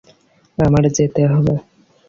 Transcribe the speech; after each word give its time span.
আমার 0.57 0.83
যেতে 0.97 1.21
হবে। 1.31 1.53